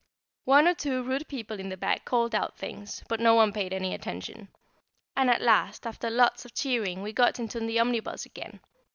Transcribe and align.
One 0.45 0.67
or 0.67 0.73
two 0.73 1.03
rude 1.03 1.27
people 1.27 1.59
in 1.59 1.69
the 1.69 1.77
back 1.77 2.05
called 2.05 2.33
out 2.33 2.57
things, 2.57 3.03
but 3.07 3.19
no 3.19 3.35
one 3.35 3.53
paid 3.53 3.71
any 3.71 3.93
attention; 3.93 4.47
and 5.15 5.29
at 5.29 5.43
last, 5.43 5.85
after 5.85 6.09
lots 6.09 6.43
of 6.43 6.55
cheering, 6.55 7.03
we 7.03 7.13
got 7.13 7.37
into 7.37 7.59
the 7.59 7.79
omnibus 7.79 8.25
again. 8.25 8.61